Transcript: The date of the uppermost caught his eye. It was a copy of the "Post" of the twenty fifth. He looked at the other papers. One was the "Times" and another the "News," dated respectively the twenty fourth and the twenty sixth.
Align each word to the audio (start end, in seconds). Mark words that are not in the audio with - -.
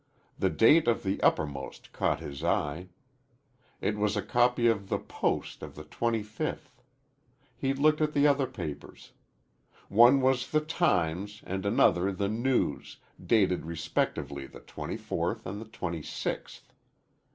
The 0.39 0.49
date 0.49 0.87
of 0.87 1.03
the 1.03 1.21
uppermost 1.21 1.93
caught 1.93 2.21
his 2.21 2.43
eye. 2.43 2.87
It 3.81 3.97
was 3.99 4.17
a 4.17 4.23
copy 4.23 4.65
of 4.65 4.89
the 4.89 4.97
"Post" 4.97 5.61
of 5.61 5.75
the 5.75 5.83
twenty 5.83 6.23
fifth. 6.23 6.81
He 7.55 7.75
looked 7.75 8.01
at 8.01 8.13
the 8.13 8.25
other 8.25 8.47
papers. 8.47 9.11
One 9.89 10.19
was 10.19 10.49
the 10.49 10.61
"Times" 10.61 11.43
and 11.45 11.67
another 11.67 12.11
the 12.11 12.29
"News," 12.29 12.97
dated 13.23 13.67
respectively 13.67 14.47
the 14.47 14.61
twenty 14.61 14.97
fourth 14.97 15.45
and 15.45 15.61
the 15.61 15.65
twenty 15.69 16.01
sixth. 16.01 16.73